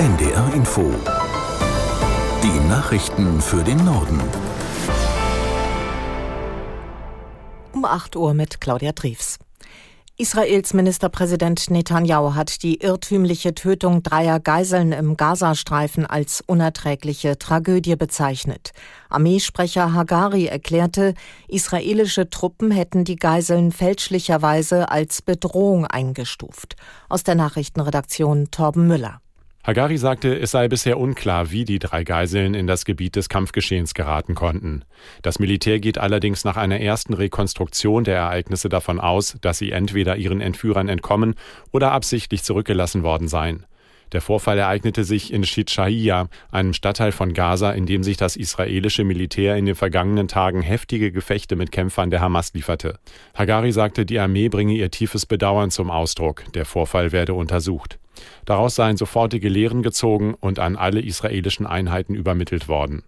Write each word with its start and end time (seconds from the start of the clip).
NDR 0.00 0.54
Info. 0.54 0.90
Die 2.42 2.68
Nachrichten 2.70 3.38
für 3.42 3.62
den 3.62 3.84
Norden. 3.84 4.18
Um 7.74 7.84
8 7.84 8.16
Uhr 8.16 8.32
mit 8.32 8.62
Claudia 8.62 8.92
Triefs. 8.92 9.36
Israels 10.16 10.72
Ministerpräsident 10.72 11.68
Netanyahu 11.68 12.34
hat 12.34 12.62
die 12.62 12.82
irrtümliche 12.82 13.54
Tötung 13.54 14.02
dreier 14.02 14.40
Geiseln 14.40 14.92
im 14.92 15.18
Gazastreifen 15.18 16.06
als 16.06 16.42
unerträgliche 16.46 17.36
Tragödie 17.38 17.96
bezeichnet. 17.96 18.70
Armeesprecher 19.10 19.92
Hagari 19.92 20.46
erklärte, 20.46 21.12
israelische 21.46 22.30
Truppen 22.30 22.70
hätten 22.70 23.04
die 23.04 23.16
Geiseln 23.16 23.70
fälschlicherweise 23.70 24.90
als 24.90 25.20
Bedrohung 25.20 25.84
eingestuft. 25.84 26.76
Aus 27.10 27.22
der 27.22 27.34
Nachrichtenredaktion 27.34 28.50
Torben 28.50 28.86
Müller. 28.86 29.20
Hagari 29.62 29.98
sagte, 29.98 30.38
es 30.38 30.52
sei 30.52 30.68
bisher 30.68 30.98
unklar, 30.98 31.50
wie 31.50 31.66
die 31.66 31.78
drei 31.78 32.02
Geiseln 32.02 32.54
in 32.54 32.66
das 32.66 32.86
Gebiet 32.86 33.14
des 33.16 33.28
Kampfgeschehens 33.28 33.92
geraten 33.92 34.34
konnten. 34.34 34.84
Das 35.20 35.38
Militär 35.38 35.80
geht 35.80 35.98
allerdings 35.98 36.44
nach 36.44 36.56
einer 36.56 36.80
ersten 36.80 37.12
Rekonstruktion 37.12 38.04
der 38.04 38.16
Ereignisse 38.16 38.70
davon 38.70 38.98
aus, 38.98 39.36
dass 39.42 39.58
sie 39.58 39.72
entweder 39.72 40.16
ihren 40.16 40.40
Entführern 40.40 40.88
entkommen 40.88 41.34
oder 41.72 41.92
absichtlich 41.92 42.42
zurückgelassen 42.42 43.02
worden 43.02 43.28
seien. 43.28 43.66
Der 44.12 44.20
Vorfall 44.20 44.58
ereignete 44.58 45.04
sich 45.04 45.32
in 45.32 45.44
Shitshaiya, 45.44 46.28
einem 46.50 46.72
Stadtteil 46.72 47.12
von 47.12 47.32
Gaza, 47.32 47.70
in 47.72 47.86
dem 47.86 48.02
sich 48.02 48.16
das 48.16 48.36
israelische 48.36 49.04
Militär 49.04 49.56
in 49.56 49.66
den 49.66 49.74
vergangenen 49.74 50.28
Tagen 50.28 50.62
heftige 50.62 51.12
Gefechte 51.12 51.56
mit 51.56 51.72
Kämpfern 51.72 52.10
der 52.10 52.20
Hamas 52.20 52.52
lieferte. 52.54 52.98
Hagari 53.34 53.72
sagte, 53.72 54.04
die 54.04 54.18
Armee 54.18 54.48
bringe 54.48 54.74
ihr 54.74 54.90
tiefes 54.90 55.26
Bedauern 55.26 55.70
zum 55.70 55.90
Ausdruck. 55.90 56.44
Der 56.54 56.64
Vorfall 56.64 57.12
werde 57.12 57.34
untersucht. 57.34 57.98
Daraus 58.44 58.74
seien 58.74 58.96
sofortige 58.96 59.48
Lehren 59.48 59.82
gezogen 59.82 60.34
und 60.34 60.58
an 60.58 60.76
alle 60.76 61.00
israelischen 61.00 61.66
Einheiten 61.66 62.14
übermittelt 62.14 62.68
worden. 62.68 63.02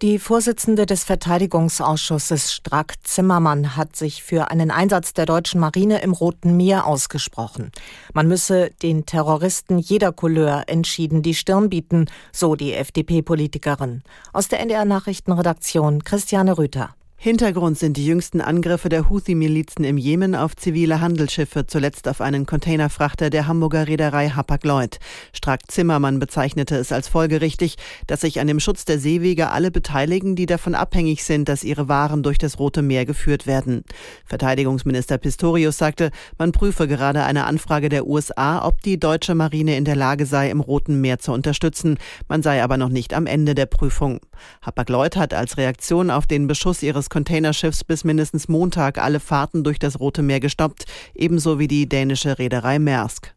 Die 0.00 0.20
Vorsitzende 0.20 0.86
des 0.86 1.02
Verteidigungsausschusses 1.02 2.52
Strack 2.52 2.94
Zimmermann 3.02 3.74
hat 3.76 3.96
sich 3.96 4.22
für 4.22 4.48
einen 4.48 4.70
Einsatz 4.70 5.12
der 5.12 5.26
deutschen 5.26 5.58
Marine 5.58 6.02
im 6.02 6.12
Roten 6.12 6.56
Meer 6.56 6.86
ausgesprochen. 6.86 7.72
Man 8.14 8.28
müsse 8.28 8.70
den 8.80 9.06
Terroristen 9.06 9.76
jeder 9.76 10.12
Couleur 10.12 10.62
entschieden 10.68 11.22
die 11.22 11.34
Stirn 11.34 11.68
bieten, 11.68 12.06
so 12.30 12.54
die 12.54 12.74
FDP-Politikerin. 12.74 14.04
Aus 14.32 14.46
der 14.46 14.60
NDR 14.60 14.84
Nachrichtenredaktion 14.84 16.04
Christiane 16.04 16.58
Rüther. 16.58 16.94
Hintergrund 17.20 17.76
sind 17.76 17.96
die 17.96 18.06
jüngsten 18.06 18.40
Angriffe 18.40 18.88
der 18.88 19.10
Houthi-Milizen 19.10 19.82
im 19.82 19.98
Jemen 19.98 20.36
auf 20.36 20.54
zivile 20.54 21.00
Handelsschiffe, 21.00 21.66
zuletzt 21.66 22.06
auf 22.06 22.20
einen 22.20 22.46
Containerfrachter 22.46 23.28
der 23.28 23.48
Hamburger 23.48 23.88
Reederei 23.88 24.28
Hapag-Lloyd. 24.28 25.00
Strack 25.32 25.62
Zimmermann 25.66 26.20
bezeichnete 26.20 26.76
es 26.76 26.92
als 26.92 27.08
folgerichtig, 27.08 27.74
dass 28.06 28.20
sich 28.20 28.38
an 28.38 28.46
dem 28.46 28.60
Schutz 28.60 28.84
der 28.84 29.00
Seewege 29.00 29.50
alle 29.50 29.72
beteiligen, 29.72 30.36
die 30.36 30.46
davon 30.46 30.76
abhängig 30.76 31.24
sind, 31.24 31.48
dass 31.48 31.64
ihre 31.64 31.88
Waren 31.88 32.22
durch 32.22 32.38
das 32.38 32.60
Rote 32.60 32.82
Meer 32.82 33.04
geführt 33.04 33.48
werden. 33.48 33.82
Verteidigungsminister 34.24 35.18
Pistorius 35.18 35.76
sagte, 35.76 36.12
man 36.38 36.52
prüfe 36.52 36.86
gerade 36.86 37.24
eine 37.24 37.46
Anfrage 37.46 37.88
der 37.88 38.06
USA, 38.06 38.64
ob 38.64 38.80
die 38.82 39.00
deutsche 39.00 39.34
Marine 39.34 39.76
in 39.76 39.84
der 39.84 39.96
Lage 39.96 40.24
sei, 40.24 40.50
im 40.50 40.60
Roten 40.60 41.00
Meer 41.00 41.18
zu 41.18 41.32
unterstützen. 41.32 41.98
Man 42.28 42.44
sei 42.44 42.62
aber 42.62 42.76
noch 42.76 42.90
nicht 42.90 43.12
am 43.12 43.26
Ende 43.26 43.56
der 43.56 43.66
Prüfung. 43.66 44.20
Hapag-Lloyd 44.62 45.16
hat 45.16 45.34
als 45.34 45.56
Reaktion 45.56 46.12
auf 46.12 46.28
den 46.28 46.46
Beschuss 46.46 46.84
ihres 46.84 47.07
Containerschiffs 47.08 47.84
bis 47.84 48.04
mindestens 48.04 48.48
Montag 48.48 48.98
alle 48.98 49.20
Fahrten 49.20 49.64
durch 49.64 49.78
das 49.78 50.00
Rote 50.00 50.22
Meer 50.22 50.40
gestoppt, 50.40 50.84
ebenso 51.14 51.58
wie 51.58 51.68
die 51.68 51.88
dänische 51.88 52.38
Reederei 52.38 52.78
Maersk. 52.78 53.34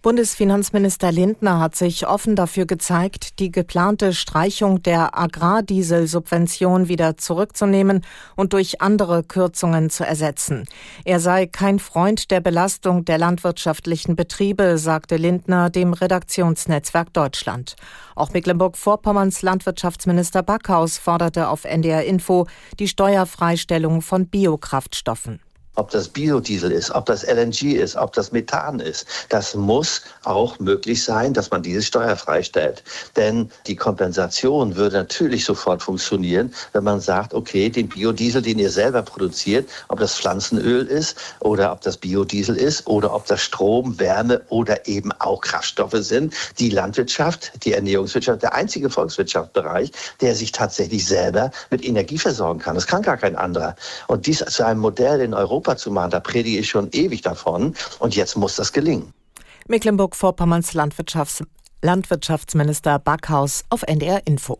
Bundesfinanzminister 0.00 1.10
Lindner 1.10 1.58
hat 1.58 1.74
sich 1.74 2.06
offen 2.06 2.36
dafür 2.36 2.66
gezeigt, 2.66 3.40
die 3.40 3.50
geplante 3.50 4.12
Streichung 4.12 4.80
der 4.82 5.18
Agrardieselsubvention 5.18 6.86
wieder 6.86 7.16
zurückzunehmen 7.16 8.04
und 8.36 8.52
durch 8.52 8.80
andere 8.80 9.24
Kürzungen 9.24 9.90
zu 9.90 10.06
ersetzen. 10.06 10.66
Er 11.04 11.18
sei 11.18 11.46
kein 11.46 11.80
Freund 11.80 12.30
der 12.30 12.40
Belastung 12.40 13.04
der 13.04 13.18
landwirtschaftlichen 13.18 14.14
Betriebe, 14.14 14.78
sagte 14.78 15.16
Lindner 15.16 15.68
dem 15.68 15.92
Redaktionsnetzwerk 15.92 17.12
Deutschland. 17.12 17.74
Auch 18.14 18.32
Mecklenburg-Vorpommerns 18.32 19.42
Landwirtschaftsminister 19.42 20.44
Backhaus 20.44 20.98
forderte 20.98 21.48
auf 21.48 21.64
NDR 21.64 22.04
Info 22.04 22.46
die 22.78 22.86
Steuerfreistellung 22.86 24.00
von 24.02 24.28
Biokraftstoffen 24.28 25.40
ob 25.78 25.90
das 25.90 26.08
Biodiesel 26.08 26.72
ist, 26.72 26.90
ob 26.90 27.06
das 27.06 27.22
LNG 27.24 27.74
ist, 27.74 27.94
ob 27.94 28.12
das 28.12 28.32
Methan 28.32 28.80
ist. 28.80 29.06
Das 29.28 29.54
muss 29.54 30.02
auch 30.24 30.58
möglich 30.58 31.04
sein, 31.04 31.32
dass 31.32 31.50
man 31.52 31.62
diese 31.62 31.82
Steuer 31.82 32.16
freistellt. 32.16 32.82
Denn 33.16 33.50
die 33.66 33.76
Kompensation 33.76 34.74
würde 34.74 34.96
natürlich 34.96 35.44
sofort 35.44 35.82
funktionieren, 35.82 36.52
wenn 36.72 36.82
man 36.82 37.00
sagt, 37.00 37.32
okay, 37.32 37.70
den 37.70 37.88
Biodiesel, 37.88 38.42
den 38.42 38.58
ihr 38.58 38.70
selber 38.70 39.02
produziert, 39.02 39.68
ob 39.86 40.00
das 40.00 40.16
Pflanzenöl 40.16 40.84
ist 40.86 41.16
oder 41.40 41.70
ob 41.70 41.80
das 41.82 41.96
Biodiesel 41.96 42.56
ist 42.56 42.86
oder 42.88 43.14
ob 43.14 43.26
das 43.26 43.40
Strom, 43.40 43.98
Wärme 44.00 44.42
oder 44.48 44.88
eben 44.88 45.12
auch 45.12 45.40
Kraftstoffe 45.40 45.94
sind, 45.98 46.34
die 46.58 46.70
Landwirtschaft, 46.70 47.52
die 47.64 47.72
Ernährungswirtschaft, 47.72 48.42
der 48.42 48.54
einzige 48.54 48.90
Volkswirtschaftsbereich, 48.90 49.92
der 50.20 50.34
sich 50.34 50.50
tatsächlich 50.50 51.06
selber 51.06 51.52
mit 51.70 51.84
Energie 51.84 52.18
versorgen 52.18 52.58
kann. 52.58 52.74
Das 52.74 52.88
kann 52.88 53.02
gar 53.02 53.16
kein 53.16 53.36
anderer. 53.36 53.76
Und 54.08 54.26
dies 54.26 54.38
zu 54.38 54.66
einem 54.66 54.80
Modell 54.80 55.20
in 55.20 55.34
Europa 55.34 55.67
Europa 55.68 55.76
zu 55.76 55.90
machen. 55.90 56.10
Da 56.10 56.20
predige 56.20 56.58
ich 56.58 56.68
schon 56.68 56.88
ewig 56.92 57.22
davon. 57.22 57.74
Und 57.98 58.16
jetzt 58.16 58.36
muss 58.36 58.56
das 58.56 58.72
gelingen. 58.72 59.12
Mecklenburg-Vorpommerns 59.68 60.72
Landwirtschafts 60.72 61.44
Landwirtschaftsminister 61.80 62.98
Backhaus 62.98 63.62
auf 63.70 63.82
NDR 63.82 64.26
Info. 64.26 64.58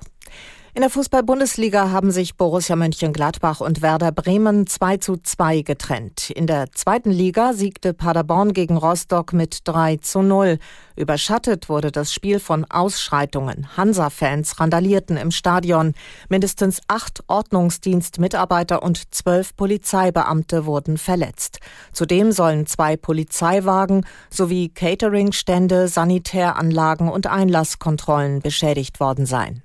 In 0.78 0.82
der 0.82 0.90
Fußball-Bundesliga 0.90 1.90
haben 1.90 2.12
sich 2.12 2.36
Borussia 2.36 2.76
Mönchengladbach 2.76 3.60
und 3.60 3.82
Werder 3.82 4.12
Bremen 4.12 4.68
2 4.68 4.98
zu 4.98 5.16
2 5.16 5.62
getrennt. 5.62 6.30
In 6.30 6.46
der 6.46 6.70
zweiten 6.70 7.10
Liga 7.10 7.52
siegte 7.52 7.92
Paderborn 7.94 8.52
gegen 8.52 8.76
Rostock 8.76 9.32
mit 9.32 9.62
3 9.64 9.96
zu 9.96 10.22
0. 10.22 10.60
Überschattet 10.94 11.68
wurde 11.68 11.90
das 11.90 12.12
Spiel 12.12 12.38
von 12.38 12.64
Ausschreitungen. 12.64 13.76
Hansa-Fans 13.76 14.60
randalierten 14.60 15.16
im 15.16 15.32
Stadion. 15.32 15.94
Mindestens 16.28 16.80
acht 16.86 17.24
Ordnungsdienstmitarbeiter 17.26 18.80
und 18.80 19.12
zwölf 19.12 19.56
Polizeibeamte 19.56 20.64
wurden 20.64 20.96
verletzt. 20.96 21.58
Zudem 21.90 22.30
sollen 22.30 22.66
zwei 22.68 22.96
Polizeiwagen 22.96 24.06
sowie 24.30 24.68
Cateringstände, 24.68 25.88
Sanitäranlagen 25.88 27.08
und 27.08 27.26
Einlasskontrollen 27.26 28.42
beschädigt 28.42 29.00
worden 29.00 29.26
sein. 29.26 29.64